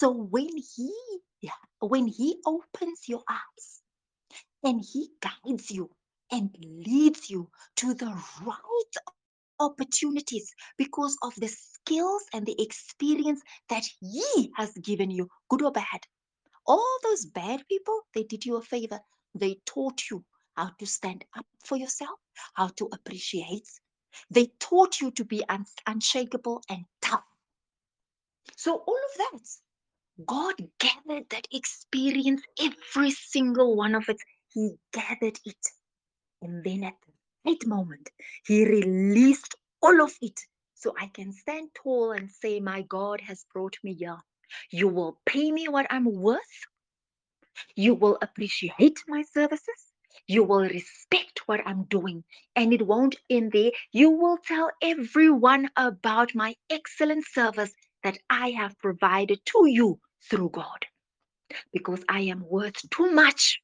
So 0.00 0.10
when 0.12 0.50
he 0.56 0.92
when 1.80 2.08
he 2.08 2.36
opens 2.46 3.02
your 3.08 3.22
eyes 3.30 3.82
and 4.64 4.82
he 4.84 5.10
guides 5.20 5.70
you 5.70 5.90
and 6.32 6.50
leads 6.60 7.30
you 7.30 7.50
to 7.76 7.94
the 7.94 8.06
right 8.42 8.96
opportunities 9.60 10.52
because 10.76 11.16
of 11.22 11.34
the 11.36 11.48
skills 11.48 12.22
and 12.32 12.46
the 12.46 12.60
experience 12.60 13.40
that 13.68 13.84
he 14.00 14.50
has 14.56 14.72
given 14.82 15.10
you, 15.10 15.28
good 15.48 15.62
or 15.62 15.72
bad. 15.72 16.00
All 16.66 16.98
those 17.02 17.26
bad 17.26 17.62
people, 17.68 18.00
they 18.14 18.24
did 18.24 18.44
you 18.44 18.56
a 18.56 18.62
favor. 18.62 19.00
They 19.34 19.60
taught 19.66 20.02
you 20.10 20.24
how 20.56 20.70
to 20.78 20.86
stand 20.86 21.24
up 21.36 21.46
for 21.64 21.76
yourself, 21.76 22.18
how 22.54 22.68
to 22.68 22.88
appreciate. 22.92 23.68
They 24.30 24.50
taught 24.58 25.00
you 25.00 25.10
to 25.12 25.24
be 25.24 25.44
un- 25.48 25.66
unshakable 25.86 26.62
and 26.68 26.84
tough. 27.02 27.24
So, 28.56 28.82
all 28.86 28.96
of 28.96 29.18
that, 29.18 30.26
God 30.26 30.54
gathered 30.78 31.28
that 31.30 31.46
experience, 31.52 32.42
every 32.58 33.10
single 33.10 33.76
one 33.76 33.94
of 33.94 34.08
it, 34.08 34.16
He 34.52 34.72
gathered 34.92 35.38
it. 35.44 35.66
And 36.40 36.64
then 36.64 36.84
at 36.84 36.94
right 37.46 37.66
moment, 37.66 38.10
He 38.46 38.66
released 38.66 39.54
all 39.82 40.02
of 40.02 40.12
it. 40.22 40.40
So 40.74 40.94
I 40.98 41.06
can 41.08 41.32
stand 41.32 41.70
tall 41.74 42.12
and 42.12 42.30
say, 42.30 42.60
My 42.60 42.82
God 42.82 43.20
has 43.22 43.44
brought 43.52 43.76
me 43.84 43.94
here. 43.94 44.18
You 44.70 44.88
will 44.88 45.18
pay 45.26 45.50
me 45.52 45.68
what 45.68 45.86
I'm 45.90 46.04
worth. 46.04 46.66
You 47.76 47.94
will 47.94 48.18
appreciate 48.22 48.98
my 49.08 49.22
services. 49.32 49.92
You 50.28 50.44
will 50.44 50.62
respect 50.62 51.42
what 51.46 51.60
I'm 51.66 51.84
doing. 51.84 52.24
And 52.56 52.72
it 52.72 52.86
won't 52.86 53.16
end 53.30 53.52
there. 53.52 53.72
You 53.92 54.10
will 54.10 54.38
tell 54.38 54.70
everyone 54.82 55.70
about 55.76 56.34
my 56.34 56.54
excellent 56.70 57.26
service 57.26 57.72
that 58.04 58.18
I 58.30 58.50
have 58.50 58.78
provided 58.78 59.40
to 59.46 59.66
you 59.66 60.00
through 60.30 60.50
God. 60.50 60.86
Because 61.72 62.04
I 62.08 62.20
am 62.22 62.44
worth 62.48 62.88
too 62.90 63.12
much, 63.12 63.60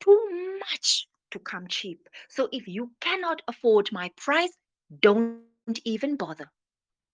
too 0.00 0.58
much 0.60 1.06
to 1.30 1.38
come 1.38 1.66
cheap. 1.68 2.08
So 2.28 2.48
if 2.52 2.66
you 2.66 2.90
cannot 3.00 3.42
afford 3.48 3.90
my 3.92 4.10
price, 4.16 4.52
don't 5.00 5.40
even 5.84 6.16
bother. 6.16 6.50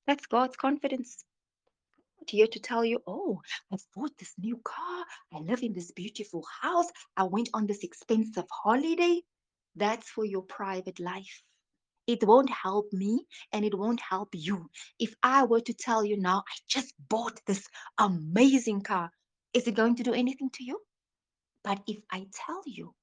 That's 0.06 0.26
God's 0.26 0.56
confidence 0.56 1.24
here 2.30 2.46
to 2.46 2.60
tell 2.60 2.84
you, 2.84 3.00
oh, 3.06 3.40
I've 3.72 3.84
bought 3.94 4.12
this 4.18 4.32
new 4.38 4.58
car. 4.64 5.04
I 5.32 5.38
live 5.40 5.62
in 5.62 5.72
this 5.72 5.92
beautiful 5.92 6.44
house. 6.62 6.86
I 7.16 7.24
went 7.24 7.50
on 7.54 7.66
this 7.66 7.82
expensive 7.82 8.46
holiday. 8.50 9.20
That's 9.76 10.08
for 10.08 10.24
your 10.24 10.42
private 10.42 11.00
life. 11.00 11.42
It 12.06 12.22
won't 12.22 12.50
help 12.50 12.92
me 12.92 13.26
and 13.52 13.64
it 13.64 13.76
won't 13.76 14.00
help 14.00 14.28
you. 14.32 14.70
If 14.98 15.14
I 15.22 15.44
were 15.44 15.60
to 15.62 15.74
tell 15.74 16.04
you 16.04 16.18
now, 16.18 16.38
I 16.38 16.56
just 16.68 16.94
bought 17.08 17.40
this 17.46 17.66
amazing 17.98 18.82
car, 18.82 19.10
is 19.54 19.66
it 19.66 19.74
going 19.74 19.96
to 19.96 20.02
do 20.02 20.12
anything 20.12 20.50
to 20.54 20.64
you? 20.64 20.78
But 21.62 21.80
if 21.86 21.98
I 22.10 22.26
tell 22.46 22.62
you, 22.66 22.94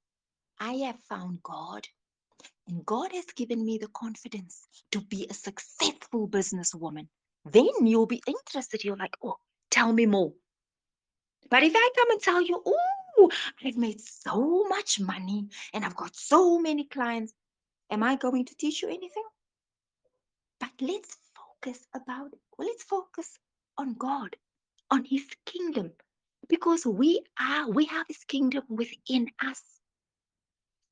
I 0.61 0.73
have 0.73 0.99
found 1.09 1.41
God 1.41 1.87
and 2.67 2.85
God 2.85 3.11
has 3.13 3.25
given 3.35 3.65
me 3.65 3.79
the 3.79 3.87
confidence 3.87 4.67
to 4.91 5.01
be 5.01 5.25
a 5.27 5.33
successful 5.33 6.29
businesswoman. 6.29 7.07
Then 7.45 7.67
you'll 7.81 8.05
be 8.05 8.21
interested. 8.27 8.83
You're 8.83 8.95
like, 8.95 9.17
oh, 9.23 9.37
tell 9.71 9.91
me 9.91 10.05
more. 10.05 10.33
But 11.49 11.63
if 11.63 11.73
I 11.75 11.89
come 11.95 12.11
and 12.11 12.21
tell 12.21 12.41
you, 12.43 12.61
oh, 12.63 13.31
I've 13.65 13.75
made 13.75 13.99
so 14.01 14.65
much 14.69 14.99
money 14.99 15.47
and 15.73 15.83
I've 15.83 15.95
got 15.95 16.15
so 16.15 16.59
many 16.59 16.83
clients, 16.83 17.33
am 17.89 18.03
I 18.03 18.15
going 18.15 18.45
to 18.45 18.55
teach 18.55 18.83
you 18.83 18.87
anything? 18.89 19.25
But 20.59 20.69
let's 20.79 21.17
focus 21.35 21.87
about, 21.95 22.33
well, 22.59 22.67
let's 22.67 22.83
focus 22.83 23.39
on 23.79 23.95
God, 23.95 24.35
on 24.91 25.05
His 25.05 25.25
kingdom, 25.47 25.91
because 26.49 26.85
we 26.85 27.23
are, 27.39 27.67
we 27.67 27.85
have 27.85 28.05
His 28.07 28.23
kingdom 28.25 28.63
within 28.69 29.27
us. 29.43 29.80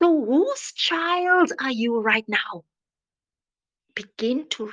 So, 0.02 0.24
whose 0.24 0.72
child 0.74 1.52
are 1.60 1.72
you 1.72 2.00
right 2.00 2.24
now? 2.28 2.64
Begin 3.94 4.48
to 4.50 4.72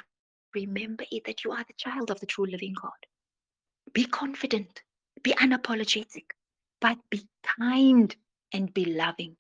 remember 0.56 1.06
it 1.12 1.26
that 1.26 1.44
you 1.44 1.52
are 1.52 1.63
the 1.68 1.74
child 1.78 2.12
of 2.12 2.20
the 2.20 2.26
true 2.26 2.46
living 2.46 2.74
God. 2.82 2.92
Be 3.94 4.06
confident, 4.06 4.84
be 5.24 5.32
unapologetic, 5.32 6.26
but 6.80 6.98
be 7.10 7.28
kind 7.60 8.16
and 8.54 8.74
be 8.74 8.86
loving. 8.86 9.36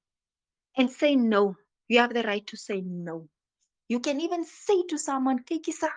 And 0.77 0.91
say 0.91 1.15
no. 1.15 1.55
You 1.87 1.99
have 1.99 2.13
the 2.13 2.23
right 2.23 2.45
to 2.47 2.57
say 2.57 2.81
no. 2.81 3.29
You 3.87 4.01
can 4.01 4.19
even 4.21 4.43
say 4.45 4.83
to 4.89 4.97
someone, 4.97 5.43
kykie 5.45 5.73
sa, 5.73 5.89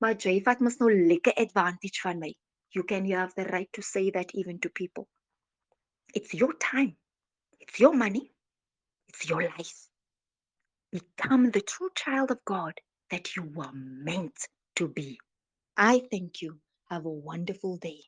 maar 0.00 0.14
jy 0.14 0.42
vat 0.44 0.60
mos 0.60 0.76
nou 0.80 0.90
advantage 1.36 2.00
van 2.02 2.20
my. 2.20 2.34
You 2.74 2.82
can 2.82 3.06
you 3.06 3.16
have 3.16 3.34
the 3.36 3.44
right 3.44 3.72
to 3.72 3.82
say 3.82 4.10
that 4.10 4.34
even 4.34 4.58
to 4.60 4.68
people. 4.68 5.08
It's 6.14 6.34
your 6.34 6.52
time. 6.54 6.96
It's 7.60 7.80
your 7.80 7.94
money. 7.94 8.33
It's 9.20 9.30
your 9.30 9.42
life. 9.42 9.88
Become 10.92 11.52
the 11.52 11.60
true 11.62 11.90
child 11.96 12.30
of 12.32 12.38
God 12.46 12.74
that 13.10 13.36
you 13.36 13.44
were 13.44 13.72
meant 13.72 14.36
to 14.76 14.88
be. 14.88 15.18
I 15.76 16.02
thank 16.10 16.42
you. 16.42 16.58
Have 16.90 17.06
a 17.06 17.10
wonderful 17.10 17.78
day. 17.78 18.02